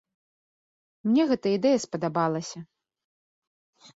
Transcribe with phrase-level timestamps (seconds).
[1.09, 2.59] Мне гэта ідэя спадабалася.